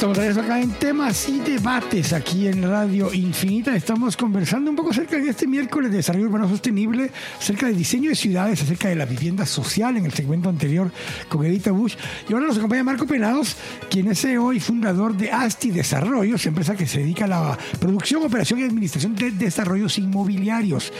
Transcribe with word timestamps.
Estamos 0.00 0.38
acá 0.38 0.58
en 0.58 0.70
temas 0.70 1.28
y 1.28 1.40
debates 1.40 2.14
aquí 2.14 2.48
en 2.48 2.62
Radio 2.62 3.12
Infinita. 3.12 3.76
Estamos 3.76 4.16
conversando 4.16 4.70
un 4.70 4.76
poco 4.76 4.92
acerca 4.92 5.18
de 5.18 5.28
este 5.28 5.46
miércoles 5.46 5.90
de 5.90 5.98
desarrollo 5.98 6.24
urbano 6.24 6.48
sostenible, 6.48 7.10
acerca 7.38 7.66
del 7.66 7.76
diseño 7.76 8.08
de 8.08 8.16
ciudades, 8.16 8.62
acerca 8.62 8.88
de 8.88 8.94
la 8.94 9.04
vivienda 9.04 9.44
social 9.44 9.98
en 9.98 10.06
el 10.06 10.14
segmento 10.14 10.48
anterior 10.48 10.90
con 11.28 11.44
Edita 11.44 11.70
Bush. 11.72 11.96
Y 12.26 12.32
ahora 12.32 12.46
nos 12.46 12.56
acompaña 12.56 12.82
Marco 12.82 13.06
Penados, 13.06 13.56
quien 13.90 14.10
es 14.10 14.22
CEO 14.22 14.54
y 14.54 14.60
fundador 14.60 15.14
de 15.14 15.32
ASTI 15.32 15.70
Desarrollos, 15.70 16.46
empresa 16.46 16.74
que 16.74 16.86
se 16.86 17.00
dedica 17.00 17.26
a 17.26 17.28
la 17.28 17.58
producción, 17.78 18.24
operación 18.24 18.60
y 18.60 18.62
administración 18.62 19.14
de 19.14 19.32
desarrollos 19.32 19.98
inmobiliarios. 19.98 20.94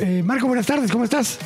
Eh, 0.00 0.24
Marco, 0.26 0.48
buenas 0.48 0.66
tardes, 0.66 0.90
¿cómo 0.90 1.04
estás? 1.04 1.38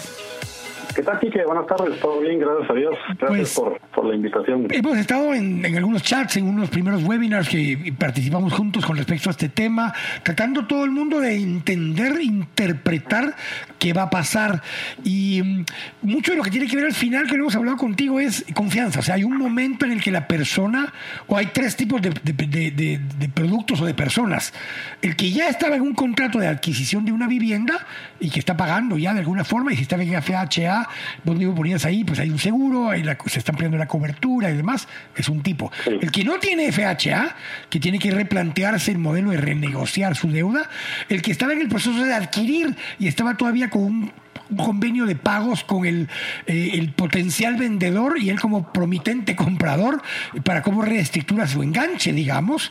¿Qué 0.96 1.02
tal, 1.02 1.18
Kike? 1.20 1.44
Buenas 1.44 1.66
tardes, 1.66 2.00
todo 2.00 2.20
bien, 2.20 2.38
gracias 2.38 2.70
a 2.70 2.72
Dios. 2.72 2.94
Gracias 3.18 3.60
pues, 3.60 3.80
por, 3.94 4.06
la 4.06 4.14
invitación. 4.14 4.66
Hemos 4.70 4.96
estado 4.96 5.34
en, 5.34 5.76
algunos 5.76 6.02
chats, 6.02 6.38
en 6.38 6.48
unos 6.48 6.70
primeros 6.70 7.04
webinars 7.04 7.50
que 7.50 7.94
participamos 7.98 8.54
juntos 8.54 8.86
con 8.86 8.96
respecto 8.96 9.28
a 9.28 9.32
este 9.32 9.50
tema, 9.50 9.92
tratando 10.22 10.66
todo 10.66 10.86
el 10.86 10.92
mundo 10.92 11.20
de 11.20 11.36
entender, 11.36 12.18
interpretar 12.22 13.36
qué 13.78 13.92
va 13.92 14.04
a 14.04 14.10
pasar. 14.10 14.62
Y 15.04 15.42
mm, 15.44 15.64
mucho 16.00 16.30
de 16.30 16.38
lo 16.38 16.42
que 16.42 16.50
tiene 16.50 16.66
que 16.66 16.76
ver 16.76 16.86
al 16.86 16.94
final, 16.94 17.26
que 17.26 17.36
lo 17.36 17.42
hemos 17.42 17.56
hablado 17.56 17.76
contigo, 17.76 18.18
es 18.18 18.46
confianza. 18.54 19.00
O 19.00 19.02
sea, 19.02 19.16
hay 19.16 19.24
un 19.24 19.36
momento 19.36 19.84
en 19.84 19.92
el 19.92 20.02
que 20.02 20.10
la 20.10 20.26
persona, 20.26 20.94
o 21.26 21.36
hay 21.36 21.50
tres 21.52 21.76
tipos 21.76 22.00
de, 22.00 22.08
de 22.08 23.28
productos 23.34 23.82
o 23.82 23.84
de 23.84 23.92
personas. 23.92 24.54
El 25.02 25.14
que 25.14 25.30
ya 25.30 25.50
estaba 25.50 25.76
en 25.76 25.82
un 25.82 25.92
contrato 25.92 26.38
de 26.38 26.46
adquisición 26.46 27.04
de 27.04 27.12
una 27.12 27.28
vivienda 27.28 27.86
y 28.18 28.30
que 28.30 28.38
está 28.38 28.56
pagando 28.56 28.96
ya 28.96 29.12
de 29.12 29.20
alguna 29.20 29.44
forma, 29.44 29.74
y 29.74 29.76
si 29.76 29.82
está 29.82 29.96
en 29.96 30.22
FHA, 30.22 30.85
vos 31.24 31.36
mismo 31.36 31.54
ponías 31.54 31.84
ahí, 31.84 32.04
pues 32.04 32.18
hay 32.18 32.30
un 32.30 32.38
seguro, 32.38 32.90
se 33.26 33.38
está 33.38 33.52
ampliando 33.52 33.76
la 33.78 33.86
cobertura 33.86 34.50
y 34.50 34.56
demás, 34.56 34.88
es 35.16 35.28
un 35.28 35.42
tipo. 35.42 35.70
El 35.86 36.10
que 36.10 36.24
no 36.24 36.38
tiene 36.38 36.70
FHA, 36.72 37.36
que 37.68 37.80
tiene 37.80 37.98
que 37.98 38.10
replantearse 38.10 38.92
el 38.92 38.98
modelo 38.98 39.30
de 39.30 39.38
renegociar 39.38 40.16
su 40.16 40.30
deuda, 40.30 40.68
el 41.08 41.22
que 41.22 41.32
estaba 41.32 41.52
en 41.52 41.60
el 41.60 41.68
proceso 41.68 42.02
de 42.02 42.14
adquirir 42.14 42.76
y 42.98 43.08
estaba 43.08 43.36
todavía 43.36 43.70
con 43.70 44.12
un 44.48 44.56
convenio 44.56 45.06
de 45.06 45.16
pagos 45.16 45.64
con 45.64 45.84
el, 45.86 46.08
eh, 46.46 46.70
el, 46.74 46.92
potencial 46.92 47.56
vendedor 47.56 48.18
y 48.18 48.30
él 48.30 48.40
como 48.40 48.72
promitente 48.72 49.34
comprador 49.34 50.02
para 50.44 50.62
cómo 50.62 50.82
reestructura 50.82 51.46
su 51.46 51.62
enganche, 51.62 52.12
digamos. 52.12 52.70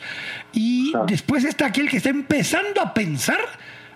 Y 0.54 0.94
después 1.08 1.44
está 1.44 1.68
aquel 1.68 1.90
que 1.90 1.98
está 1.98 2.10
empezando 2.10 2.82
a 2.82 2.94
pensar 2.94 3.40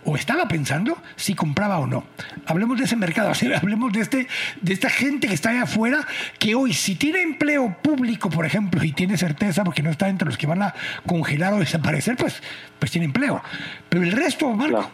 o 0.05 0.15
estaba 0.15 0.47
pensando 0.47 0.97
si 1.15 1.35
compraba 1.35 1.79
o 1.79 1.87
no. 1.87 2.03
Hablemos 2.45 2.77
de 2.77 2.85
ese 2.85 2.95
mercado, 2.95 3.31
hablemos 3.61 3.91
de, 3.93 4.01
este, 4.01 4.27
de 4.61 4.73
esta 4.73 4.89
gente 4.89 5.27
que 5.27 5.33
está 5.33 5.49
ahí 5.49 5.57
afuera, 5.57 6.05
que 6.37 6.55
hoy 6.55 6.73
si 6.73 6.95
tiene 6.95 7.21
empleo 7.21 7.77
público, 7.81 8.29
por 8.29 8.45
ejemplo, 8.45 8.83
y 8.83 8.91
tiene 8.91 9.17
certeza 9.17 9.63
porque 9.63 9.83
no 9.83 9.89
está 9.89 10.09
entre 10.09 10.25
los 10.25 10.37
que 10.37 10.47
van 10.47 10.61
a 10.61 10.73
congelar 11.05 11.53
o 11.53 11.59
desaparecer, 11.59 12.15
pues, 12.15 12.41
pues 12.79 12.91
tiene 12.91 13.05
empleo. 13.05 13.41
Pero 13.89 14.03
el 14.03 14.11
resto, 14.11 14.49
Marco, 14.53 14.91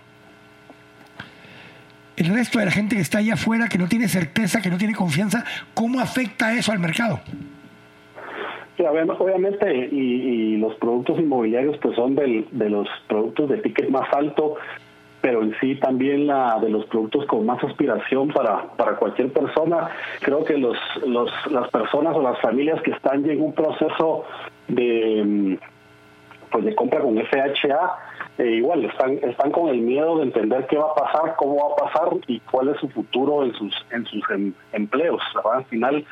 el 2.17 2.27
resto 2.27 2.59
de 2.59 2.65
la 2.65 2.71
gente 2.71 2.95
que 2.95 3.01
está 3.01 3.17
ahí 3.17 3.29
afuera, 3.29 3.67
que 3.67 3.77
no 3.77 3.87
tiene 3.87 4.07
certeza, 4.07 4.61
que 4.61 4.69
no 4.69 4.77
tiene 4.77 4.95
confianza, 4.95 5.43
¿cómo 5.73 5.99
afecta 5.99 6.53
eso 6.53 6.71
al 6.71 6.79
mercado? 6.79 7.19
obviamente, 9.19 9.89
y, 9.91 10.57
los 10.57 10.75
productos 10.75 11.19
inmobiliarios 11.19 11.77
pues 11.77 11.95
son 11.95 12.15
del, 12.15 12.47
de 12.51 12.69
los 12.69 12.87
productos 13.07 13.49
de 13.49 13.57
ticket 13.57 13.89
más 13.89 14.07
alto 14.13 14.55
pero 15.21 15.41
en 15.41 15.55
sí 15.59 15.75
también 15.75 16.27
la 16.27 16.59
de 16.59 16.69
los 16.69 16.85
productos 16.85 17.25
con 17.25 17.45
más 17.45 17.63
aspiración 17.63 18.27
para, 18.29 18.63
para 18.77 18.95
cualquier 18.95 19.31
persona. 19.33 19.89
Creo 20.21 20.43
que 20.43 20.57
los, 20.57 20.77
los, 21.05 21.31
las 21.49 21.69
personas 21.69 22.15
o 22.15 22.21
las 22.21 22.39
familias 22.41 22.81
que 22.83 22.91
están 22.91 23.27
en 23.29 23.41
un 23.41 23.53
proceso 23.53 24.23
de, 24.67 25.23
mm, 25.25 25.55
pues 26.51 26.65
de 26.65 26.75
compra 26.75 27.01
con 27.01 27.17
FHA, 27.17 27.95
eh, 28.37 28.51
igual 28.51 28.85
están, 28.85 29.13
están 29.23 29.51
con 29.51 29.69
el 29.69 29.79
miedo 29.79 30.17
de 30.17 30.23
entender 30.23 30.67
qué 30.67 30.77
va 30.77 30.91
a 30.91 30.95
pasar, 30.95 31.35
cómo 31.37 31.55
va 31.55 31.73
a 31.73 31.87
pasar 31.87 32.09
y 32.27 32.39
cuál 32.41 32.69
es 32.69 32.77
su 32.79 32.89
futuro 32.89 33.43
en 33.43 33.53
sus, 33.53 33.73
en 33.91 34.05
sus 34.05 34.23
em, 34.29 34.53
empleos. 34.73 35.21
Al 35.53 35.65
final, 35.65 36.05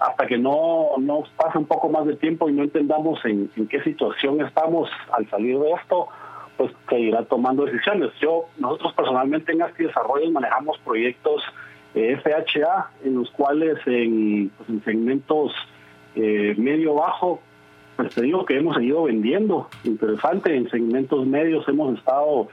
hasta 0.00 0.26
que 0.26 0.38
no, 0.38 0.90
no 0.98 1.22
pase 1.36 1.58
un 1.58 1.66
poco 1.66 1.88
más 1.88 2.06
de 2.06 2.16
tiempo 2.16 2.48
y 2.48 2.52
no 2.52 2.62
entendamos 2.62 3.24
en, 3.24 3.50
en 3.56 3.68
qué 3.68 3.82
situación 3.82 4.40
estamos 4.40 4.90
al 5.12 5.28
salir 5.30 5.58
de 5.58 5.72
esto, 5.72 6.08
pues 6.56 6.72
que 6.88 6.98
irá 6.98 7.24
tomando 7.24 7.64
decisiones. 7.64 8.10
Yo, 8.20 8.46
nosotros 8.58 8.92
personalmente 8.94 9.52
en 9.52 9.62
ASTI 9.62 9.84
Desarrollo 9.84 10.30
manejamos 10.30 10.78
proyectos 10.78 11.42
eh, 11.94 12.16
FHA 12.22 12.90
en 13.04 13.14
los 13.16 13.30
cuales 13.30 13.78
en, 13.86 14.50
pues, 14.56 14.68
en 14.68 14.84
segmentos 14.84 15.52
eh, 16.14 16.54
medio-bajo, 16.56 17.40
pues 17.96 18.14
te 18.14 18.22
digo 18.22 18.44
que 18.44 18.58
hemos 18.58 18.76
seguido 18.76 19.04
vendiendo. 19.04 19.68
Interesante, 19.84 20.54
en 20.54 20.68
segmentos 20.70 21.26
medios 21.26 21.66
hemos 21.68 21.98
estado 21.98 22.48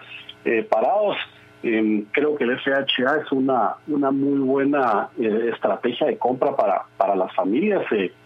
eh, 0.46 0.64
parados. 0.64 1.18
Em, 1.62 2.06
creo 2.12 2.36
que 2.36 2.44
el 2.44 2.60
FHA 2.60 3.22
es 3.24 3.32
una, 3.32 3.76
una 3.88 4.12
muy 4.12 4.40
buena 4.40 5.10
estrategia 5.18 6.08
de 6.08 6.18
compra 6.18 6.56
para, 6.56 6.84
para 6.98 7.16
las 7.16 7.34
familias 7.34 7.86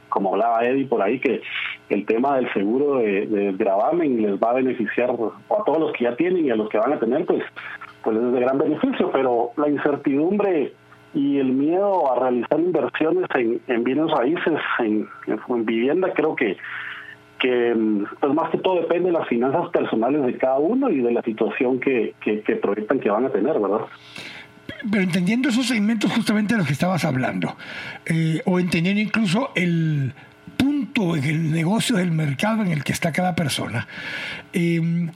como 0.09 0.34
hablaba 0.34 0.66
Eddie 0.66 0.85
por 0.85 1.01
ahí, 1.01 1.19
que 1.19 1.41
el 1.90 2.06
tema 2.06 2.38
del 2.38 2.51
seguro 2.53 2.97
de, 2.97 3.53
gravamen 3.57 4.22
les 4.22 4.40
va 4.40 4.51
a 4.51 4.56
beneficiar 4.56 5.09
a 5.12 5.63
todos 5.63 5.79
los 5.79 5.94
que 5.94 6.06
ya 6.06 6.16
tienen 6.16 6.45
y 6.45 6.51
a 6.51 6.56
los 6.56 6.69
que 6.69 6.78
van 6.78 6.94
a 6.94 7.00
tener, 7.00 7.25
pues, 7.25 7.44
pues 8.03 8.17
es 8.17 8.34
de 8.34 8.40
gran 8.40 8.57
beneficio, 8.57 9.12
pero 9.12 9.51
la 9.57 9.69
incertidumbre 9.69 10.73
y 11.13 11.40
el 11.40 11.51
miedo 11.51 12.12
a 12.12 12.19
realizar 12.19 12.59
inversiones 12.59 13.25
en, 13.67 13.84
bienes 13.84 14.12
raíces, 14.12 14.59
en, 14.79 15.07
vivienda, 15.66 16.12
creo 16.13 16.35
que 16.35 16.57
que 17.40 17.75
pues 18.19 18.34
más 18.34 18.50
que 18.50 18.57
todo 18.57 18.81
depende 18.81 19.12
de 19.12 19.19
las 19.19 19.28
finanzas 19.28 19.69
personales 19.69 20.25
de 20.25 20.40
cada 20.40 20.57
uno 20.57 20.90
y 20.90 21.01
de 21.01 21.12
la 21.12 21.22
situación 21.22 21.79
que, 21.79 22.16
que, 22.19 22.41
que 22.41 22.56
proyectan 22.56 23.00
que 23.00 23.12
van 23.12 23.25
a 23.25 23.29
tener, 23.29 23.59
¿verdad? 23.59 23.85
Pero 24.90 25.04
entendiendo 25.04 25.50
esos 25.50 25.68
segmentos 25.68 26.12
justamente 26.12 26.54
de 26.54 26.60
los 26.60 26.68
que 26.68 26.74
estabas 26.74 27.06
hablando, 27.06 27.58
eh, 28.06 28.42
o 28.46 28.60
entendiendo 28.60 29.02
incluso 29.02 29.52
el 29.56 30.14
punto 30.58 31.16
en 31.16 31.24
el 31.24 31.52
negocio 31.52 31.96
del 31.98 32.12
mercado 32.12 32.64
en 32.64 32.72
el 32.72 32.84
que 32.84 32.94
está 32.94 33.12
cada 33.12 33.36
persona, 33.36 33.88
eh, 34.54 35.10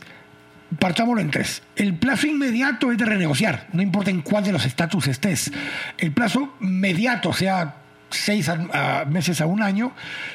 partámoslo 0.80 1.22
en 1.22 1.32
tres. 1.32 1.64
El 1.76 1.96
plazo 1.96 2.28
inmediato 2.28 2.92
es 2.92 2.98
de 2.98 3.06
renegociar, 3.06 3.68
no 3.74 3.82
importa 3.82 4.12
en 4.12 4.22
cuál 4.22 4.44
de 4.44 4.52
los 4.52 4.66
estatus 4.66 5.08
estés. 5.08 5.52
El 5.98 6.12
plazo 6.12 6.56
inmediato, 6.62 7.30
o 7.30 7.34
sea, 7.34 7.76
seis 8.10 8.50
meses 9.08 9.42
a 9.42 9.46
un 9.46 9.62
año, 9.62 9.94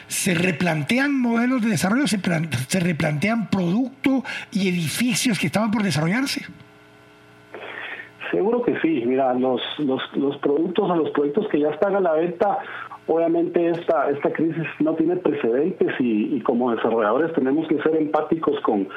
se 0.09 0.35
replantean 0.35 1.19
modelos 1.19 1.63
de 1.63 1.69
desarrollo, 1.69 2.07
se, 2.07 2.21
se 2.69 2.81
replantean 2.81 3.49
productos 3.49 4.25
y 4.51 4.69
edificios 4.69 5.39
que 5.39 5.47
estaban 5.47 5.71
por 5.71 5.83
desarrollarse. 5.83 6.47
Seguro 8.31 8.63
que 8.63 8.79
sí. 8.81 9.03
Mira, 9.07 9.35
los, 9.35 9.61
los, 9.79 10.37
productos 10.39 10.91
o 10.91 10.97
los 10.97 11.11
proyectos 11.11 11.49
que 11.49 11.61
ya 11.61 11.71
están 11.71 11.97
a 11.97 12.01
la 12.01 12.13
venta, 12.13 12.59
obviamente 13.07 13.69
esta, 13.71 14.11
esta 14.11 14.33
crisis 14.33 14.67
no 14.81 14.95
tiene 14.95 15.17
precedentes 15.17 15.95
y, 15.99 16.41
como 16.41 16.75
desarrolladores 16.75 17.33
tenemos 17.35 17.69
que 17.69 17.81
ser 17.83 17.97
empáticos 17.97 18.61
con, 18.61 18.89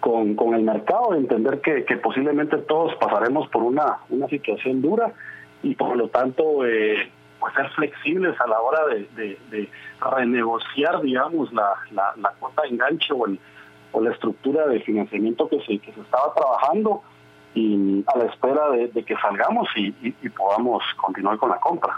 con, 0.00 0.54
el 0.54 0.62
mercado, 0.62 1.14
entender 1.14 1.60
que, 1.60 1.96
posiblemente 1.96 2.58
todos 2.58 2.94
pasaremos 2.96 3.48
por 3.48 3.62
una, 3.62 3.98
una 4.08 4.28
situación 4.28 4.82
dura 4.82 5.12
y 5.62 5.74
por 5.74 5.96
lo 5.96 6.08
tanto 6.08 6.64
eh, 6.64 7.10
pues 7.40 7.54
ser 7.54 7.68
flexibles 7.70 8.40
a 8.40 8.46
la 8.46 8.60
hora 8.60 8.86
de, 8.86 9.68
renegociar, 10.16 11.00
digamos, 11.02 11.52
la, 11.52 11.74
la, 11.92 12.30
cuota 12.38 12.62
de 12.62 12.68
enganche 12.68 13.12
o, 13.12 13.26
o 13.92 14.00
la 14.00 14.10
estructura 14.10 14.66
de 14.66 14.80
financiamiento 14.80 15.48
que 15.48 15.60
se, 15.60 15.78
que 15.78 15.92
se 15.92 16.00
estaba 16.00 16.32
trabajando 16.34 17.02
y 17.56 18.04
a 18.06 18.18
la 18.18 18.24
espera 18.26 18.70
de, 18.70 19.02
que 19.02 19.16
salgamos 19.16 19.66
y, 19.76 19.90
podamos 20.28 20.82
continuar 20.96 21.38
con 21.38 21.48
la 21.48 21.56
compra. 21.56 21.94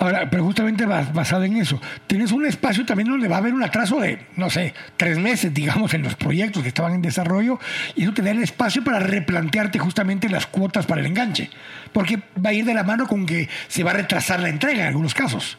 Ahora, 0.00 0.28
pero 0.28 0.42
justamente 0.42 0.84
basado 0.84 1.44
en 1.44 1.56
eso, 1.56 1.80
tienes 2.08 2.32
un 2.32 2.44
espacio 2.44 2.84
también 2.84 3.08
donde 3.08 3.28
va 3.28 3.36
a 3.36 3.38
haber 3.38 3.54
un 3.54 3.62
atraso 3.62 4.00
de, 4.00 4.18
no 4.36 4.50
sé, 4.50 4.74
tres 4.96 5.20
meses, 5.20 5.54
digamos, 5.54 5.94
en 5.94 6.02
los 6.02 6.16
proyectos 6.16 6.62
que 6.62 6.68
estaban 6.68 6.94
en 6.94 7.02
desarrollo, 7.02 7.60
y 7.94 8.02
eso 8.02 8.12
te 8.12 8.22
da 8.22 8.32
el 8.32 8.42
espacio 8.42 8.82
para 8.82 8.98
replantearte 8.98 9.78
justamente 9.78 10.28
las 10.28 10.48
cuotas 10.48 10.86
para 10.86 11.00
el 11.00 11.06
enganche, 11.06 11.48
porque 11.92 12.18
va 12.44 12.50
a 12.50 12.52
ir 12.52 12.64
de 12.64 12.74
la 12.74 12.82
mano 12.82 13.06
con 13.06 13.24
que 13.24 13.48
se 13.68 13.84
va 13.84 13.92
a 13.92 13.94
retrasar 13.94 14.40
la 14.40 14.48
entrega 14.48 14.80
en 14.80 14.88
algunos 14.88 15.14
casos. 15.14 15.56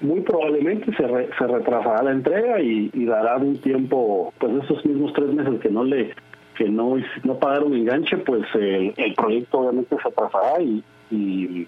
Muy 0.00 0.20
probablemente 0.20 0.96
se, 0.96 1.06
retrasará 1.46 2.04
la 2.04 2.12
entrega 2.12 2.60
y, 2.60 2.90
y 2.94 3.04
dará 3.04 3.36
un 3.36 3.60
tiempo, 3.60 4.32
pues 4.38 4.52
esos 4.62 4.86
mismos 4.86 5.12
tres 5.12 5.34
meses 5.34 5.60
que 5.60 5.68
no 5.68 5.82
le 5.82 6.14
que 6.60 6.68
no, 6.68 6.96
no 7.24 7.38
pagaron 7.38 7.72
enganche, 7.74 8.18
pues 8.18 8.42
el, 8.52 9.14
proyecto 9.16 9.60
obviamente 9.60 9.96
se 9.96 10.08
atrasará 10.08 10.60
y, 10.60 10.84
y, 11.10 11.66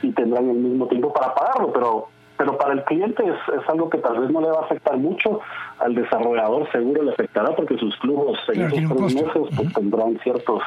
y, 0.00 0.12
tendrán 0.12 0.48
el 0.48 0.58
mismo 0.58 0.86
tiempo 0.86 1.12
para 1.12 1.34
pagarlo, 1.34 1.72
pero 1.72 2.08
pero 2.38 2.56
para 2.56 2.74
el 2.74 2.84
cliente 2.84 3.24
es, 3.24 3.60
es, 3.60 3.68
algo 3.68 3.90
que 3.90 3.98
tal 3.98 4.20
vez 4.20 4.30
no 4.30 4.40
le 4.42 4.48
va 4.48 4.60
a 4.60 4.64
afectar 4.64 4.96
mucho, 4.96 5.40
al 5.78 5.94
desarrollador 5.94 6.70
seguro 6.72 7.02
le 7.02 7.12
afectará 7.12 7.54
porque 7.54 7.76
sus 7.78 7.96
flujos 7.98 8.38
en 8.52 8.62
esos 8.62 8.96
tres 8.96 9.14
meses 9.14 9.32
pues, 9.56 9.72
tendrán 9.74 10.18
ciertos 10.22 10.62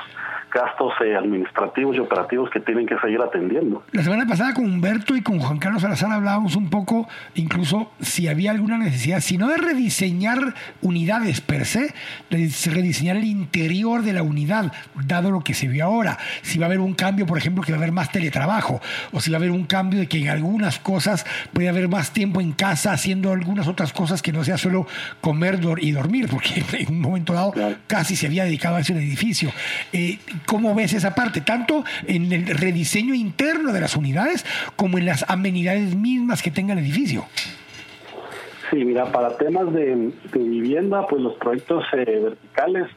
gastos 0.52 0.94
eh, 1.06 1.16
administrativos 1.16 1.96
y 1.96 2.00
operativos 2.00 2.50
que 2.50 2.60
tienen 2.60 2.86
que 2.86 2.98
seguir 3.00 3.22
atendiendo. 3.22 3.84
La 3.92 4.04
semana 4.04 4.26
pasada 4.26 4.54
con 4.54 4.66
Humberto 4.66 5.16
y 5.16 5.22
con 5.22 5.40
Juan 5.40 5.60
Carlos 5.60 5.82
Salazar 5.82 6.12
hablábamos 6.12 6.56
un 6.56 6.70
poco, 6.70 7.08
incluso 7.36 7.92
si 8.00 8.28
había 8.28 8.52
alguna 8.52 8.78
necesidad, 8.78 9.20
si 9.20 9.38
no 9.38 9.48
de 9.48 9.58
rediseñar 9.58 10.40
unidades 10.82 11.42
per 11.42 11.66
se, 11.66 11.94
de 12.30 12.50
rediseñar 12.72 13.18
el 13.18 13.26
interior 13.26 14.02
de 14.02 14.14
la 14.14 14.24
unidad, 14.24 14.72
dado 15.06 15.32
lo 15.32 15.42
que 15.42 15.54
se 15.54 15.68
vio 15.68 15.86
ahora. 15.86 16.18
Si 16.42 16.58
va 16.58 16.66
a 16.66 16.68
haber 16.68 16.80
un 16.80 16.94
cambio, 16.94 17.26
por 17.26 17.38
ejemplo, 17.38 17.64
que 17.64 17.72
va 17.72 17.78
a 17.78 17.82
haber 17.82 17.92
más 17.92 18.12
teletrabajo, 18.12 18.82
o 19.12 19.20
si 19.20 19.30
va 19.30 19.38
a 19.38 19.40
haber 19.40 19.52
un 19.52 19.66
cambio 19.66 20.00
de 20.00 20.08
que 20.08 20.20
en 20.20 20.30
algunas 20.30 20.80
cosas 20.80 21.26
puede 21.54 21.70
haber 21.70 21.90
más 21.90 22.12
tiempo 22.12 22.42
en 22.42 22.54
casa 22.54 22.92
haciendo 22.92 23.32
algunas 23.32 23.68
otras 23.68 23.94
cosas 23.94 24.22
que 24.22 24.32
no 24.32 24.44
sea 24.44 24.58
solo 24.58 24.88
comer 25.22 25.60
y 25.80 25.92
dormir, 25.92 26.28
porque 26.30 26.64
en 26.80 26.90
un 26.90 27.02
momento 27.02 27.34
dado 27.34 27.54
casi 27.88 28.16
se 28.16 28.28
había 28.28 28.44
dedicado 28.44 28.76
a 28.76 28.82
ese 28.82 28.94
edificio. 28.94 29.52
Eh, 29.94 30.20
¿Cómo 30.46 30.76
ves 30.76 30.94
esa 30.94 31.16
parte? 31.16 31.42
Tanto 31.42 31.84
en 32.08 32.32
el 32.32 32.48
rediseño 32.48 33.14
interno 33.14 33.72
de 33.74 33.82
las 33.82 33.96
unidades 33.96 34.46
como 34.76 34.98
en 34.98 35.06
las 35.06 35.30
amenidades 35.30 35.96
mismas 35.96 36.42
que 36.42 36.52
tenga 36.52 36.74
el 36.74 36.80
edificio. 36.80 37.26
Sí, 38.70 38.86
mira, 38.86 39.12
para 39.12 39.36
temas 39.38 39.74
de, 39.74 40.12
vivienda, 40.34 41.08
pues 41.08 41.22
los 41.22 41.34
proyectos 41.36 41.84
eh, 41.94 42.20
verticales, 42.22 42.88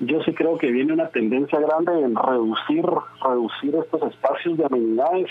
yo 0.00 0.22
sí 0.22 0.32
creo 0.32 0.56
que 0.58 0.70
viene 0.70 0.92
una 0.92 1.08
tendencia 1.08 1.58
grande 1.58 1.92
en 2.04 2.14
reducir, 2.14 2.84
reducir 3.24 3.74
estos 3.74 4.12
espacios 4.12 4.58
de 4.58 4.66
amenidades. 4.66 5.28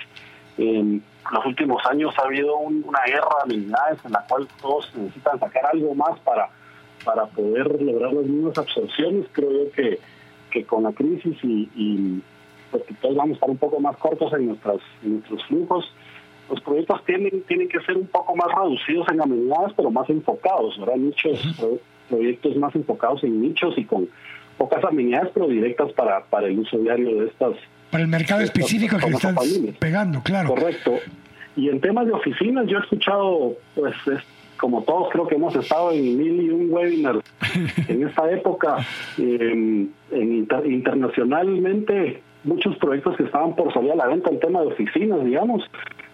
En 0.61 1.03
los 1.31 1.45
últimos 1.45 1.83
años 1.85 2.13
ha 2.17 2.23
habido 2.23 2.55
una 2.57 3.01
guerra 3.05 3.29
de 3.45 3.55
amenidades 3.55 4.05
en 4.05 4.11
la 4.11 4.25
cual 4.27 4.47
todos 4.61 4.91
necesitan 4.95 5.39
sacar 5.39 5.65
algo 5.73 5.95
más 5.95 6.19
para, 6.19 6.49
para 7.03 7.25
poder 7.25 7.81
lograr 7.81 8.13
las 8.13 8.25
mismas 8.25 8.57
absorciones. 8.57 9.25
Creo 9.33 9.51
yo 9.51 9.71
que 9.71 9.99
que 10.51 10.65
con 10.65 10.83
la 10.83 10.91
crisis 10.91 11.35
y, 11.41 11.67
y 11.75 12.21
pues 12.69 12.83
todos 13.01 13.15
vamos 13.15 13.31
a 13.31 13.35
estar 13.35 13.49
un 13.49 13.57
poco 13.57 13.79
más 13.79 13.97
cortos 13.97 14.31
en, 14.33 14.47
nuestras, 14.47 14.77
nuestros 15.01 15.43
flujos, 15.45 15.91
los 16.49 16.61
proyectos 16.61 17.03
tienen, 17.05 17.41
tienen 17.43 17.67
que 17.67 17.79
ser 17.81 17.97
un 17.97 18.07
poco 18.07 18.35
más 18.35 18.47
reducidos 18.55 19.07
en 19.11 19.21
amenidades, 19.21 19.73
pero 19.75 19.89
más 19.89 20.09
enfocados, 20.09 20.77
¿verdad? 20.79 20.97
Nichos, 20.97 21.39
proyectos 22.09 22.55
más 22.57 22.75
enfocados 22.75 23.23
en 23.23 23.41
nichos 23.41 23.73
y 23.77 23.85
con 23.85 24.07
pocas 24.57 24.83
amenidades, 24.83 25.31
pero 25.33 25.47
directas 25.47 25.91
para, 25.93 26.23
para 26.25 26.47
el 26.47 26.59
uso 26.59 26.77
diario 26.77 27.21
de 27.21 27.27
estas. 27.27 27.55
Para 27.91 28.03
el 28.03 28.09
mercado 28.09 28.41
específico 28.41 28.97
que 28.97 29.07
están 29.07 29.35
pegando, 29.79 30.21
claro. 30.23 30.49
Correcto. 30.49 30.99
Y 31.55 31.69
en 31.69 31.81
temas 31.81 32.07
de 32.07 32.13
oficinas, 32.13 32.65
yo 32.67 32.77
he 32.77 32.81
escuchado, 32.81 33.57
pues, 33.75 33.93
como 34.57 34.83
todos 34.83 35.09
creo 35.11 35.27
que 35.27 35.35
hemos 35.35 35.55
estado 35.55 35.91
en 35.91 36.17
mil 36.17 36.41
y 36.41 36.49
un 36.49 36.71
webinars 36.71 37.19
en 37.87 38.07
esta 38.07 38.31
época, 38.31 38.77
em, 39.17 39.89
en 40.11 40.47
internacionalmente 40.65 42.21
muchos 42.43 42.75
proyectos 42.77 43.17
que 43.17 43.23
estaban 43.23 43.55
por 43.55 43.73
salir 43.73 43.91
a 43.91 43.95
la 43.95 44.07
venta 44.07 44.29
en 44.29 44.39
tema 44.39 44.61
de 44.61 44.67
oficinas, 44.67 45.23
digamos, 45.23 45.63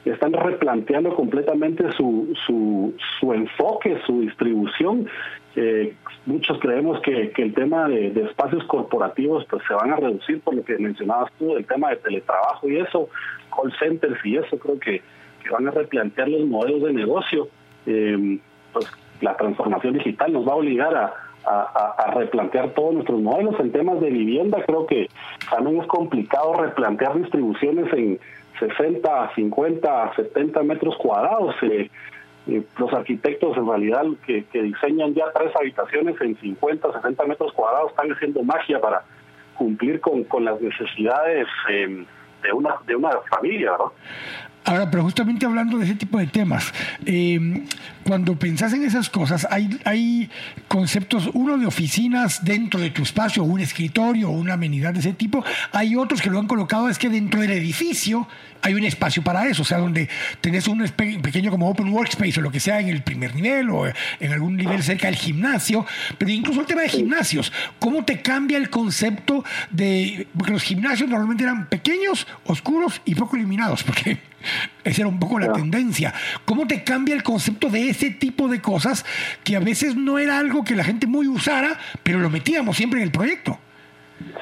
están 0.06 0.34
replanteando 0.34 1.16
completamente 1.16 1.92
su, 1.94 2.34
su, 2.46 2.94
su 3.20 3.34
enfoque, 3.34 4.00
su 4.06 4.22
distribución. 4.22 5.08
Eh, 5.56 5.96
muchos 6.26 6.60
creemos 6.60 7.02
que, 7.02 7.34
el 7.36 7.54
tema 7.54 7.88
de, 7.88 8.08
espacios 8.22 8.64
corporativos 8.66 9.46
pues 9.50 9.64
se 9.68 9.74
van 9.74 9.92
a 9.92 9.96
reducir 9.96 10.40
por 10.42 10.56
lo 10.56 10.64
que 10.64 10.78
mencionabas 10.78 11.32
tú, 11.40 11.58
el 11.58 11.66
tema 11.66 11.90
de 11.90 11.98
teletrabajo 11.98 12.70
y 12.70 12.78
eso, 12.78 13.10
call 13.56 13.74
centers 13.80 14.24
y 14.24 14.38
eso, 14.38 14.58
creo 14.60 14.80
que, 14.80 15.02
que 15.44 15.50
van 15.50 15.68
a 15.68 15.72
replantear 15.72 16.30
los 16.30 16.48
modelos 16.48 16.84
de 16.84 16.94
negocio 16.94 17.50
eh, 17.88 18.40
pues 18.74 18.86
la 19.22 19.36
transformación 19.36 19.94
digital 19.94 20.32
nos 20.32 20.48
va 20.48 20.52
a 20.52 20.58
obligar 20.58 20.96
a, 20.96 21.14
replantear 22.14 22.72
todos 22.74 22.94
nuestros 22.94 23.22
modelos 23.22 23.60
en 23.60 23.72
temas 23.72 24.00
de 24.02 24.10
vivienda. 24.10 24.64
Creo 24.66 24.86
que 24.86 25.10
también 25.50 25.82
es 25.82 25.88
complicado 25.88 26.54
replantear 26.54 27.18
distribuciones 27.18 27.92
en 27.94 28.20
60, 28.60 29.32
50, 29.36 30.16
70 30.16 30.64
metros 30.64 30.96
cuadrados. 30.98 31.56
Eh, 31.62 31.90
eh, 32.48 32.64
los 32.78 32.94
arquitectos 32.94 33.58
en 33.58 33.68
realidad 33.68 34.06
que, 34.26 34.46
diseñan 34.54 35.14
ya 35.14 35.26
tres 35.34 35.52
habitaciones 35.56 36.20
en 36.22 36.38
50, 36.38 36.94
60 36.94 37.26
metros 37.26 37.52
cuadrados 37.54 37.92
están 37.92 38.12
haciendo 38.12 38.42
magia 38.44 38.80
para 38.80 39.04
cumplir 39.56 40.00
con, 40.00 40.46
las 40.46 40.62
necesidades 40.62 41.48
eh, 41.70 42.06
de 42.44 42.54
una 42.54 42.76
de 42.86 42.96
una 42.96 43.10
familia, 43.30 43.72
¿verdad? 43.72 43.92
Ahora, 44.68 44.92
pero 44.92 45.04
justamente 45.04 45.46
hablando 45.46 45.78
de 45.78 45.86
ese 45.86 45.96
tipo 45.96 46.18
de 46.18 46.28
temas, 46.28 46.74
eh, 47.06 47.64
cuando 48.04 48.38
pensás 48.38 48.74
en 48.74 48.84
esas 48.84 49.10
cosas, 49.10 49.48
hay, 49.50 49.80
hay 49.86 50.30
conceptos, 50.68 51.30
uno 51.34 51.58
de 51.58 51.66
oficinas 51.66 52.44
dentro 52.44 52.78
de 52.78 52.90
tu 52.90 53.02
espacio, 53.02 53.46
un 53.46 53.62
escritorio 53.62 54.30
o 54.30 54.34
una 54.34 54.56
amenidad 54.56 54.94
de 54.94 55.00
ese 55.00 55.14
tipo, 55.14 55.42
hay 55.72 55.96
otros 55.96 56.22
que 56.22 56.30
lo 56.30 56.38
han 56.38 56.48
colocado, 56.48 56.90
es 56.90 56.98
que 56.98 57.08
dentro 57.08 57.40
del 57.40 57.52
edificio 57.52 58.28
hay 58.62 58.74
un 58.74 58.84
espacio 58.84 59.24
para 59.24 59.48
eso, 59.48 59.62
o 59.62 59.66
sea, 59.66 59.78
donde 59.78 60.10
tenés 60.42 60.68
un 60.68 60.80
pequeño 60.90 61.50
como 61.50 61.70
open 61.70 61.88
workspace 61.88 62.42
o 62.42 62.44
lo 62.44 62.52
que 62.52 62.60
sea 62.60 62.82
en 62.82 62.90
el 62.90 63.04
primer 63.04 63.36
nivel 63.36 63.70
o 63.70 63.88
en 63.88 64.34
algún 64.34 64.58
nivel 64.58 64.84
cerca 64.84 65.08
del 65.08 65.16
gimnasio, 65.16 65.86
pero 66.18 66.30
incluso 66.30 66.60
el 66.60 66.66
tema 66.66 66.82
de 66.82 66.90
gimnasios, 66.90 67.54
¿cómo 67.80 68.04
te 68.04 68.22
cambia 68.22 68.58
el 68.58 68.70
concepto 68.70 69.46
de, 69.72 70.28
porque 70.36 70.52
los 70.52 70.64
gimnasios 70.64 71.10
normalmente 71.10 71.46
eran 71.46 71.70
pequeños, 71.70 72.28
oscuros 72.44 73.02
y 73.06 73.16
poco 73.16 73.38
iluminados, 73.38 73.84
porque 73.84 74.20
esa 74.84 75.02
era 75.02 75.10
un 75.10 75.20
poco 75.20 75.40
la 75.40 75.52
tendencia. 75.52 76.14
¿Cómo 76.46 76.68
te 76.68 76.84
cambia 76.84 77.16
el 77.16 77.24
concepto 77.24 77.70
de 77.70 77.90
ese 77.90 78.12
tipo 78.12 78.48
de 78.48 78.62
cosas 78.62 79.06
que 79.44 79.56
a 79.56 79.60
veces 79.60 79.96
no 79.96 80.20
era 80.20 80.38
algo 80.38 80.64
que 80.64 80.76
la 80.76 80.84
gente 80.84 81.08
muy 81.08 81.28
usara, 81.28 81.78
pero 82.04 82.20
lo 82.20 82.30
metíamos 82.30 82.78
siempre 82.78 83.00
en 83.00 83.06
el 83.06 83.12
proyecto? 83.12 83.60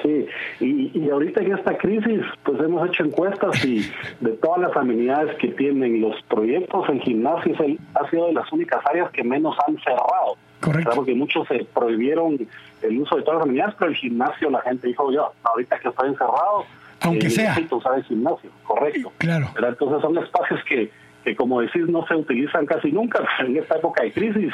Sí, 0.02 0.28
y, 0.62 1.10
ahorita 1.10 1.42
en 1.42 1.54
esta 1.54 1.78
crisis, 1.78 2.22
pues 2.44 2.60
hemos 2.62 2.88
hecho 2.88 3.04
encuestas 3.04 3.64
y 3.66 3.90
de 4.22 4.32
todas 4.32 4.62
las 4.62 4.76
amenidades 4.78 5.36
que 5.38 5.50
tienen 5.50 6.02
los 6.02 6.22
proyectos, 6.24 6.88
el 6.90 7.02
gimnasio 7.02 7.54
ha 7.94 8.10
sido 8.10 8.28
de 8.28 8.34
las 8.34 8.52
únicas 8.54 8.80
áreas 8.86 9.12
que 9.12 9.24
menos 9.24 9.56
han 9.68 9.78
cerrado. 9.80 10.38
Correcto. 10.62 10.92
Porque 10.96 11.14
muchos 11.14 11.48
se 11.48 11.66
prohibieron 11.66 12.38
el 12.82 13.00
uso 13.00 13.18
de 13.18 13.24
todas 13.24 13.40
las 13.40 13.44
amenidades, 13.44 13.76
pero 13.78 13.92
el 13.92 13.98
gimnasio 13.98 14.50
la 14.50 14.62
gente 14.62 14.88
dijo, 14.88 15.12
yo, 15.12 15.32
ahorita 15.44 15.80
que 15.80 15.90
está 15.90 16.08
encerrado, 16.08 16.66
aunque 17.02 17.28
eh, 17.28 17.32
sea. 17.32 17.50
Necesito 17.50 17.78
usar 17.78 17.98
el 17.98 18.04
gimnasio, 18.04 18.50
correcto. 18.64 19.12
Claro. 19.18 19.50
Pero 19.54 19.68
entonces 19.68 20.02
son 20.02 20.18
espacios 20.18 20.64
que, 20.64 20.90
que, 21.24 21.36
como 21.36 21.62
decís, 21.62 21.88
no 21.88 22.06
se 22.08 22.16
utilizan 22.16 22.66
casi 22.66 22.92
nunca. 22.92 23.24
En 23.40 23.58
esta 23.58 23.76
época 23.76 24.04
de 24.04 24.12
crisis 24.14 24.54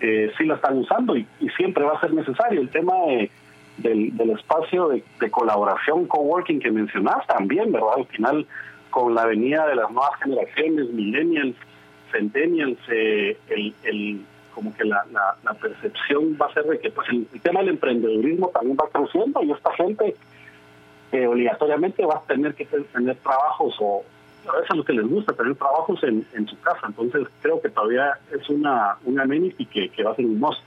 eh, 0.00 0.32
sí 0.38 0.44
la 0.44 0.54
están 0.54 0.78
usando 0.78 1.16
y, 1.16 1.26
y 1.40 1.48
siempre 1.50 1.84
va 1.84 1.96
a 1.96 2.00
ser 2.00 2.12
necesario. 2.14 2.60
El 2.60 2.70
tema 2.70 2.94
de 3.08 3.30
del, 3.78 4.12
espacio 4.30 4.88
de, 4.88 5.04
de, 5.20 5.30
colaboración 5.30 6.06
coworking 6.06 6.60
que 6.60 6.70
mencionás 6.70 7.26
también, 7.26 7.72
¿verdad? 7.72 7.94
Al 7.96 8.06
final, 8.06 8.46
con 8.90 9.14
la 9.14 9.26
venida 9.26 9.66
de 9.66 9.76
las 9.76 9.90
nuevas 9.90 10.18
generaciones, 10.22 10.90
millennials, 10.90 11.56
centennials, 12.12 12.78
eh, 12.88 13.36
el, 13.48 13.74
el, 13.84 14.20
como 14.54 14.74
que 14.74 14.84
la, 14.84 15.04
percepción 15.60 16.36
va 16.40 16.46
a 16.46 16.54
ser 16.54 16.64
de 16.64 16.78
que 16.78 16.90
pues 16.90 17.08
el, 17.08 17.26
tema 17.40 17.60
del 17.60 17.70
emprendedurismo 17.70 18.48
también 18.48 18.76
va 18.76 18.88
creciendo 18.90 19.42
y 19.42 19.52
esta 19.52 19.72
gente 19.74 20.16
eh, 21.12 21.26
obligatoriamente 21.26 22.04
va 22.04 22.16
a 22.16 22.22
tener 22.22 22.54
que 22.54 22.66
tener 22.66 23.16
trabajos 23.16 23.74
o 23.80 24.02
a 24.48 24.56
veces 24.56 24.76
lo 24.76 24.84
que 24.84 24.92
les 24.92 25.06
gusta, 25.06 25.32
tener 25.34 25.54
trabajos 25.54 26.02
en, 26.02 26.26
en 26.32 26.46
su 26.48 26.58
casa. 26.60 26.86
Entonces 26.86 27.28
creo 27.40 27.60
que 27.60 27.68
todavía 27.68 28.18
es 28.32 28.48
una, 28.48 28.96
una 29.04 29.22
amenity 29.22 29.66
que, 29.66 29.88
que 29.88 30.02
va 30.02 30.12
a 30.12 30.16
ser 30.16 30.26
un 30.26 30.40
must. 30.40 30.60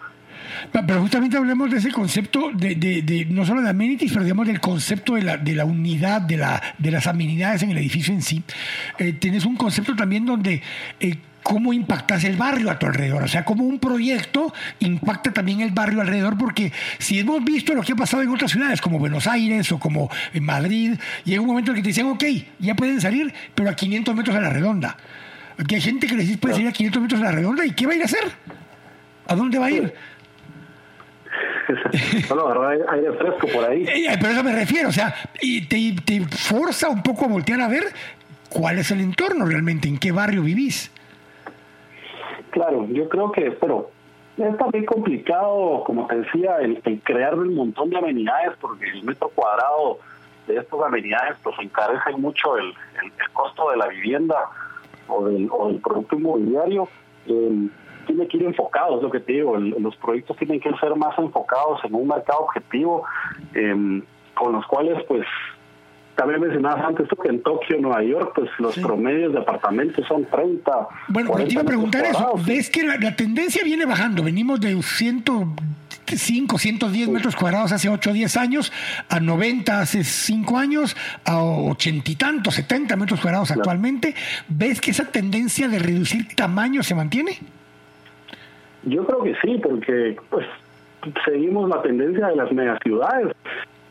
Pero 0.72 1.02
justamente 1.02 1.38
hablemos 1.38 1.70
de 1.72 1.78
ese 1.78 1.92
concepto, 1.92 2.52
de, 2.54 2.76
de, 2.76 3.28
no 3.30 3.46
solo 3.46 3.62
de 3.62 3.70
amenities, 3.70 4.12
pero 4.12 4.24
digamos 4.24 4.48
del 4.48 4.60
concepto 4.60 5.16
de 5.16 5.22
la, 5.22 5.38
de 5.38 5.54
la 5.54 5.66
unidad, 5.66 6.22
de, 6.22 6.38
la, 6.38 6.62
de 6.78 6.92
las 6.92 7.08
amenidades 7.08 7.64
en 7.64 7.72
el 7.72 7.78
edificio 7.78 8.14
en 8.14 8.22
sí. 8.22 8.44
Eh, 8.98 9.14
tienes 9.14 9.46
un 9.46 9.56
concepto 9.56 9.96
también 9.96 10.26
donde... 10.26 10.62
Eh, 11.00 11.18
cómo 11.46 11.74
impactas 11.74 12.24
el 12.24 12.38
barrio 12.38 12.72
a 12.72 12.80
tu 12.80 12.88
alrededor, 12.88 13.22
o 13.22 13.28
sea, 13.28 13.46
cómo 13.46 13.66
un 13.66 13.78
proyecto 13.78 14.52
impacta 14.80 15.32
también 15.32 15.62
el 15.62 15.70
barrio 15.70 16.02
alrededor, 16.02 16.40
porque 16.40 16.74
si 16.98 17.20
hemos 17.20 17.46
visto 17.46 17.76
lo 17.76 17.84
que 17.84 17.92
ha 17.92 17.96
pasado 17.96 18.24
en 18.24 18.30
otras 18.30 18.50
ciudades, 18.50 18.82
como 18.82 18.98
Buenos 18.98 19.28
Aires 19.28 19.72
o 19.72 19.78
como 19.78 20.10
en 20.34 20.44
Madrid, 20.44 20.96
llega 21.24 21.42
un 21.42 21.48
momento 21.48 21.70
en 21.70 21.76
que 21.76 21.84
te 21.84 21.90
dicen, 21.90 22.08
ok, 22.08 22.24
ya 22.58 22.76
pueden 22.76 23.00
salir, 23.00 23.32
pero 23.54 23.70
a 23.70 23.76
500 23.76 24.16
metros 24.16 24.36
a 24.36 24.42
la 24.42 24.50
redonda. 24.50 24.98
Aquí 25.60 25.76
hay 25.76 25.82
gente 25.82 26.08
que 26.08 26.16
le 26.16 26.24
dice, 26.24 26.40
puede 26.40 26.56
salir 26.56 26.70
a 26.70 26.72
500 26.72 27.02
metros 27.04 27.22
a 27.22 27.26
la 27.26 27.32
redonda, 27.32 27.64
¿y 27.64 27.74
qué 27.74 27.86
va 27.86 27.94
a 27.94 27.96
ir 27.96 28.02
a 28.02 28.06
hacer? 28.06 28.32
¿A 29.28 29.36
dónde 29.36 29.60
va 29.60 29.68
a 29.68 29.72
ir? 29.72 29.94
Solo 32.28 32.68
aire 32.68 33.12
fresco 33.14 33.48
por 33.54 33.66
ahí. 33.66 33.84
Eh, 33.84 34.18
pero 34.20 34.34
eso 34.34 34.44
me 34.44 34.54
refiero, 34.54 34.90
o 34.90 34.92
sea, 34.92 35.16
y 35.42 35.68
te, 35.68 35.96
te 36.04 36.22
forza 36.26 36.90
un 36.90 37.02
poco 37.02 37.26
a 37.26 37.28
voltear 37.28 37.62
a 37.62 37.68
ver 37.68 37.84
cuál 38.50 38.80
es 38.80 38.92
el 38.92 39.02
entorno 39.02 39.46
realmente, 39.46 39.88
en 39.88 39.98
qué 39.98 40.12
barrio 40.12 40.44
vivís. 40.44 40.92
Claro, 42.52 42.88
yo 42.88 43.10
creo 43.10 43.32
que, 43.32 43.52
pero 43.52 43.92
Es 44.38 44.58
también 44.58 44.86
complicado, 44.86 45.84
como 45.86 46.08
te 46.08 46.18
decía, 46.18 46.58
el, 46.58 46.82
crear 47.04 47.36
un 47.36 47.54
montón 47.54 47.90
de 47.90 47.98
amenidades, 47.98 48.54
porque 48.62 48.90
el 48.90 49.04
metro 49.04 49.30
cuadrado 49.30 50.00
de 50.48 50.58
estas 50.58 50.80
amenidades 50.80 51.38
pues 51.44 51.56
encarece 51.60 52.12
mucho 52.18 52.58
el, 52.58 52.74
costo 53.34 53.72
de 53.72 53.78
la 53.78 53.88
vivienda 53.88 54.36
o 55.08 55.26
del, 55.26 55.50
producto 55.82 56.16
inmobiliario. 56.16 56.88
Eh, 57.28 57.68
tiene 58.06 58.28
que 58.28 58.38
ir 58.38 58.44
enfocado, 58.44 58.98
es 58.98 59.04
lo 59.04 59.12
que 59.12 59.20
te 59.20 59.34
digo, 59.34 59.58
los 59.58 59.96
proyectos 59.98 60.38
tienen 60.38 60.60
que 60.60 60.72
ser 60.78 60.96
más 60.96 61.18
enfocados 61.18 61.80
en 61.84 61.96
un 61.96 62.08
mercado 62.08 62.40
objetivo, 62.40 63.04
em, 63.54 64.02
con 64.34 64.54
los 64.54 64.66
cuales 64.68 65.04
pues 65.08 65.26
también 66.16 66.40
mencionabas 66.42 66.86
antes 66.86 67.08
tú 67.10 67.16
que 67.18 67.30
en 67.30 67.42
Tokio, 67.44 67.78
Nueva 67.80 68.02
York, 68.04 68.32
pues 68.36 68.50
los 68.60 68.78
promedios 68.80 69.34
de 69.34 69.40
apartamentos 69.40 70.06
son 70.08 70.26
30. 70.26 70.88
Bueno, 71.10 71.32
te 71.36 71.52
iba 71.52 71.62
a 71.62 71.66
preguntar 71.66 72.06
eso. 72.06 72.34
¿Ves 72.46 72.70
que 72.70 72.84
la, 72.84 73.16
tendencia 73.16 73.64
viene 73.64 73.86
bajando? 73.86 74.24
Venimos 74.24 74.62
de 74.62 74.82
105, 74.82 76.58
110 76.58 77.10
metros 77.10 77.36
cuadrados 77.36 77.74
hace 77.74 77.90
8 77.90 78.10
o 78.10 78.14
10 78.14 78.38
años, 78.38 78.72
a 79.10 79.20
90 79.20 79.82
hace 79.82 80.04
5 80.04 80.58
años, 80.58 80.96
a 81.26 81.44
80 81.44 82.12
y 82.12 82.16
tantos, 82.16 82.56
70 82.56 82.96
metros 82.96 83.20
cuadrados 83.20 83.52
actualmente. 83.52 84.16
¿Ves 84.48 84.80
que 84.80 84.92
esa 84.92 85.12
tendencia 85.12 85.68
de 85.68 85.80
reducir 85.80 86.34
tamaño 86.36 86.82
se 86.82 86.96
mantiene? 86.96 87.40
Yo 88.86 89.06
creo 89.06 89.24
que 89.24 89.36
sí, 89.42 89.58
porque 89.62 90.16
pues 90.30 90.46
seguimos 91.26 91.70
la 91.70 91.82
tendencia 91.82 92.28
de 92.28 92.36
las 92.36 92.52
megaciudades. 92.52 93.36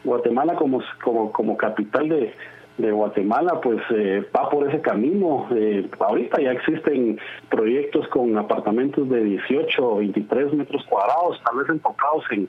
Guatemala 0.05 0.55
como, 0.55 0.83
como, 1.03 1.33
como 1.33 1.57
capital 1.57 2.09
de, 2.09 2.35
de 2.79 2.91
Guatemala 2.93 3.61
pues 3.61 3.81
eh, 3.91 4.25
va 4.35 4.49
por 4.49 4.69
ese 4.69 4.81
camino. 4.81 5.49
Eh, 5.55 5.89
ahorita 5.99 6.41
ya 6.41 6.53
existen 6.53 7.19
proyectos 7.49 8.07
con 8.09 8.37
apartamentos 8.39 9.09
de 9.09 9.25
18 9.25 9.85
o 9.87 9.97
23 9.97 10.53
metros 10.55 10.85
cuadrados, 10.85 11.41
tal 11.45 11.57
vez 11.59 11.69
enfocados 11.69 12.25
en, 12.31 12.49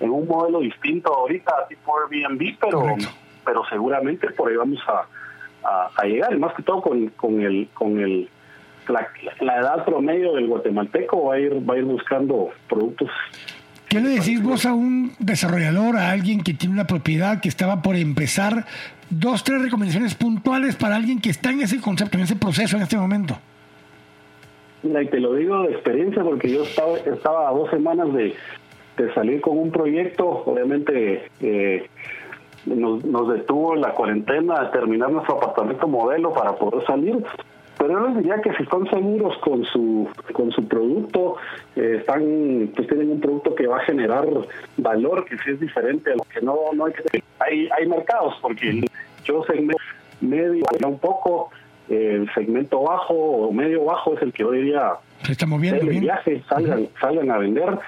en 0.00 0.10
un 0.10 0.28
modelo 0.28 0.60
distinto 0.60 1.12
ahorita, 1.12 1.66
tipo 1.68 1.94
Airbnb, 1.98 2.56
pero, 2.60 2.82
pero 3.44 3.64
seguramente 3.68 4.30
por 4.30 4.50
ahí 4.50 4.56
vamos 4.56 4.80
a, 4.86 5.06
a, 5.96 6.04
llegar, 6.04 6.32
y 6.32 6.38
más 6.38 6.54
que 6.54 6.62
todo 6.62 6.82
con, 6.82 7.08
con 7.10 7.40
el... 7.40 7.68
Con 7.74 7.98
el 7.98 8.28
la, 8.90 9.56
edad 9.58 9.84
promedio 9.84 10.34
del 10.34 10.46
guatemalteco 10.46 11.26
va 11.26 11.34
a 11.34 11.38
ir 11.38 11.68
va 11.68 11.74
a 11.74 11.78
ir 11.78 11.84
buscando 11.84 12.50
productos 12.68 13.10
¿Qué 13.90 14.00
le 14.00 14.10
decís 14.10 14.40
vos 14.40 14.66
a 14.66 14.72
un 14.72 15.14
desarrollador, 15.18 15.96
a 15.96 16.12
alguien 16.12 16.44
que 16.44 16.54
tiene 16.54 16.74
una 16.74 16.86
propiedad 16.86 17.40
que 17.40 17.48
estaba 17.48 17.82
por 17.82 17.96
empezar? 17.96 18.64
Dos, 19.10 19.42
tres 19.42 19.60
recomendaciones 19.62 20.14
puntuales 20.14 20.76
para 20.76 20.94
alguien 20.94 21.20
que 21.20 21.30
está 21.30 21.50
en 21.50 21.62
ese 21.62 21.80
concepto, 21.80 22.16
en 22.16 22.22
ese 22.22 22.36
proceso 22.36 22.76
en 22.76 22.84
este 22.84 22.96
momento. 22.96 23.36
Mira, 24.84 25.02
y 25.02 25.08
te 25.08 25.18
lo 25.18 25.34
digo 25.34 25.64
de 25.64 25.72
experiencia 25.72 26.22
porque 26.22 26.50
yo 26.50 26.62
estaba, 26.62 26.98
estaba 26.98 27.48
a 27.48 27.52
dos 27.52 27.68
semanas 27.70 28.14
de, 28.14 28.36
salir 29.12 29.40
con 29.40 29.58
un 29.58 29.72
proyecto. 29.72 30.44
Obviamente 30.46 31.28
eh, 31.40 31.88
nos, 32.66 33.04
nos 33.04 33.32
detuvo 33.32 33.74
la 33.74 33.90
cuarentena 33.92 34.60
a 34.60 34.70
terminar 34.70 35.10
nuestro 35.10 35.38
apartamento 35.38 35.88
modelo 35.88 36.32
para 36.32 36.54
poder 36.54 36.86
salir 36.86 37.16
pero 37.90 38.02
yo 38.02 38.08
les 38.08 38.16
diría 38.18 38.40
que 38.40 38.52
si 38.54 38.62
están 38.62 38.88
seguros 38.88 39.36
con 39.38 39.64
su 39.64 40.08
con 40.32 40.52
su 40.52 40.64
producto 40.68 41.36
eh, 41.74 41.96
están 41.98 42.70
pues 42.76 42.86
tienen 42.86 43.10
un 43.10 43.20
producto 43.20 43.54
que 43.56 43.66
va 43.66 43.78
a 43.78 43.84
generar 43.84 44.26
valor 44.76 45.24
que 45.24 45.36
sí 45.38 45.50
es 45.50 45.60
diferente 45.60 46.12
a 46.12 46.14
lo 46.14 46.22
que 46.32 46.40
no 46.40 46.56
no 46.72 46.86
hay 46.86 46.92
que 46.92 47.22
hay 47.40 47.68
hay 47.76 47.88
mercados 47.88 48.34
porque 48.40 48.84
yo 49.24 49.42
segmento 49.44 49.82
medio 50.20 50.62
un 50.86 50.98
poco 50.98 51.50
el 51.88 52.32
segmento 52.32 52.82
bajo 52.82 53.14
o 53.14 53.52
medio 53.52 53.84
bajo 53.84 54.14
es 54.14 54.22
el 54.22 54.32
que 54.32 54.44
hoy 54.44 54.62
día 54.62 54.92
se 55.24 55.32
está 55.32 55.46
moviendo 55.46 55.84
viaje 55.86 56.42
salgan 56.48 56.88
salgan 57.00 57.30
a 57.32 57.38
vender. 57.38 57.78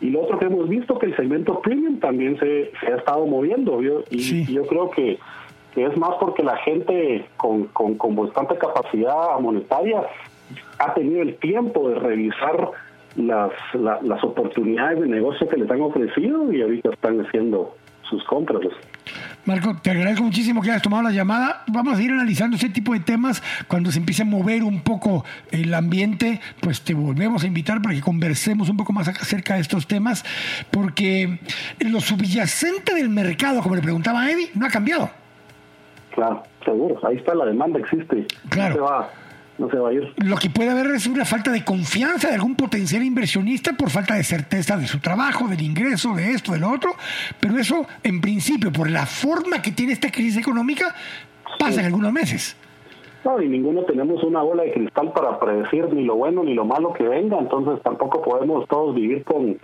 Y 0.00 0.10
lo 0.10 0.20
otro 0.20 0.38
que 0.38 0.44
hemos 0.44 0.68
visto 0.68 0.96
que 0.98 1.06
el 1.06 1.16
segmento 1.16 1.60
premium 1.60 1.98
también 1.98 2.38
se, 2.38 2.70
se 2.78 2.92
ha 2.92 2.96
estado 2.96 3.26
moviendo 3.26 3.80
y 4.10 4.44
yo 4.52 4.66
creo 4.66 4.90
que 4.90 5.18
es 5.86 5.96
más 5.96 6.14
porque 6.20 6.42
la 6.42 6.56
gente 6.58 7.26
con, 7.36 7.64
con, 7.66 8.16
bastante 8.16 8.56
capacidad 8.56 9.38
monetaria 9.40 10.02
ha 10.78 10.94
tenido 10.94 11.22
el 11.22 11.36
tiempo 11.36 11.88
de 11.88 11.96
revisar 11.96 12.70
las, 13.16 13.52
las 13.74 14.24
oportunidades 14.24 15.00
de 15.00 15.06
negocio 15.08 15.48
que 15.48 15.56
les 15.56 15.70
han 15.70 15.80
ofrecido 15.80 16.52
y 16.52 16.62
ahorita 16.62 16.90
están 16.90 17.20
haciendo 17.20 17.74
sus 18.08 18.24
compras. 18.24 18.62
Marco, 19.44 19.74
te 19.82 19.90
agradezco 19.90 20.24
muchísimo 20.24 20.60
que 20.60 20.70
hayas 20.70 20.82
tomado 20.82 21.04
la 21.04 21.10
llamada. 21.10 21.64
Vamos 21.68 21.98
a 21.98 22.02
ir 22.02 22.10
analizando 22.10 22.56
ese 22.56 22.68
tipo 22.68 22.92
de 22.92 23.00
temas. 23.00 23.42
Cuando 23.66 23.90
se 23.90 23.98
empiece 23.98 24.22
a 24.22 24.24
mover 24.26 24.62
un 24.62 24.82
poco 24.82 25.24
el 25.50 25.72
ambiente, 25.72 26.40
pues 26.60 26.82
te 26.82 26.92
volvemos 26.92 27.44
a 27.44 27.46
invitar 27.46 27.80
para 27.80 27.94
que 27.94 28.00
conversemos 28.00 28.68
un 28.68 28.76
poco 28.76 28.92
más 28.92 29.08
acerca 29.08 29.54
de 29.54 29.60
estos 29.60 29.86
temas, 29.86 30.24
porque 30.70 31.38
lo 31.80 32.00
subyacente 32.00 32.94
del 32.94 33.08
mercado, 33.08 33.62
como 33.62 33.74
le 33.74 33.82
preguntaba 33.82 34.30
Eddie, 34.30 34.50
no 34.54 34.66
ha 34.66 34.70
cambiado. 34.70 35.10
Claro, 36.18 36.42
seguro. 36.64 36.98
Ahí 37.06 37.14
está 37.14 37.32
la 37.32 37.44
demanda, 37.44 37.78
existe. 37.78 38.26
Claro. 38.48 38.70
No 38.70 38.74
se 38.74 38.80
va, 38.80 39.10
no 39.58 39.70
se 39.70 39.76
va 39.76 39.88
a 39.90 39.92
ir. 39.92 40.12
Lo 40.16 40.36
que 40.36 40.50
puede 40.50 40.68
haber 40.68 40.86
es 40.88 41.06
una 41.06 41.24
falta 41.24 41.52
de 41.52 41.64
confianza 41.64 42.26
de 42.26 42.34
algún 42.34 42.56
potencial 42.56 43.04
inversionista 43.04 43.74
por 43.74 43.88
falta 43.88 44.14
de 44.14 44.24
certeza 44.24 44.76
de 44.76 44.88
su 44.88 44.98
trabajo, 44.98 45.46
del 45.46 45.60
ingreso, 45.60 46.16
de 46.16 46.32
esto, 46.32 46.54
del 46.54 46.64
otro. 46.64 46.90
Pero 47.38 47.56
eso, 47.56 47.86
en 48.02 48.20
principio, 48.20 48.72
por 48.72 48.90
la 48.90 49.06
forma 49.06 49.62
que 49.62 49.70
tiene 49.70 49.92
esta 49.92 50.10
crisis 50.10 50.38
económica, 50.38 50.92
pasa 51.56 51.78
en 51.78 51.86
algunos 51.86 52.12
meses. 52.12 52.56
No, 53.24 53.40
y 53.40 53.46
ninguno 53.46 53.82
tenemos 53.82 54.24
una 54.24 54.42
bola 54.42 54.64
de 54.64 54.72
cristal 54.72 55.12
para 55.12 55.38
predecir 55.38 55.92
ni 55.94 56.02
lo 56.02 56.16
bueno 56.16 56.42
ni 56.42 56.54
lo 56.54 56.64
malo 56.64 56.92
que 56.94 57.04
venga, 57.04 57.38
entonces 57.38 57.80
tampoco 57.84 58.22
podemos 58.22 58.66
todos 58.66 58.96
vivir 58.96 59.22
con, 59.22 59.56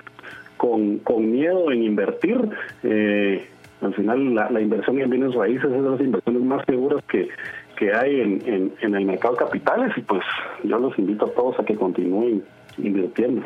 con, 0.56 0.98
con 0.98 1.32
miedo 1.32 1.72
en 1.72 1.82
invertir. 1.82 2.48
Eh, 2.84 3.44
al 3.84 3.94
final, 3.94 4.34
la, 4.34 4.60
inversión 4.60 5.00
en 5.00 5.10
bienes 5.10 5.34
raíces 5.34 5.64
es 5.64 5.82
de 5.82 5.90
las 5.90 6.00
inversiones 6.00 6.42
más 6.42 6.64
seguras 6.66 7.02
que, 7.08 7.28
hay 7.92 8.20
en, 8.20 8.72
en, 8.80 8.94
el 8.94 9.04
mercado 9.04 9.34
de 9.34 9.40
capitales 9.40 9.92
y 9.96 10.00
pues 10.00 10.22
yo 10.62 10.78
los 10.78 10.98
invito 10.98 11.26
a 11.26 11.30
todos 11.32 11.60
a 11.60 11.64
que 11.64 11.74
continúen 11.74 12.42
invirtiendo. 12.78 13.42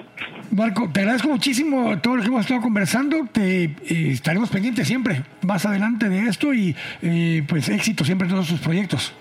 Marco, 0.50 0.88
te 0.92 1.00
agradezco 1.00 1.28
muchísimo 1.28 1.98
todo 2.00 2.16
lo 2.16 2.22
que 2.22 2.28
hemos 2.28 2.42
estado 2.42 2.60
conversando. 2.60 3.26
Te 3.32 3.64
eh, 3.64 3.74
estaremos 3.88 4.48
pendientes 4.50 4.86
siempre 4.86 5.22
más 5.42 5.66
adelante 5.66 6.08
de 6.08 6.28
esto 6.28 6.54
y 6.54 6.74
eh, 7.02 7.42
pues 7.48 7.68
éxito 7.68 8.04
siempre 8.04 8.26
en 8.26 8.34
todos 8.34 8.46
sus 8.46 8.60
proyectos. 8.60 9.12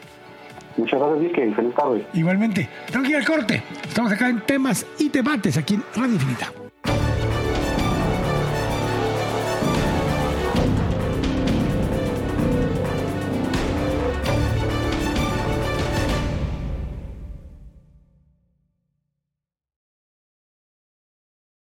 Muchas 0.78 1.00
gracias, 1.00 1.20
Vicky. 1.20 1.54
Feliz 1.54 1.74
tarde. 1.74 2.06
Igualmente. 2.14 2.70
Tengo 2.92 3.04
que 3.04 3.12
ir 3.12 3.18
al 3.18 3.26
corte. 3.26 3.64
Estamos 3.88 4.12
acá 4.12 4.30
en 4.30 4.42
temas 4.42 4.86
y 5.00 5.10
debates 5.10 5.58
aquí 5.58 5.74
en 5.74 5.84
Radio 5.96 6.14
Infinita. 6.14 6.67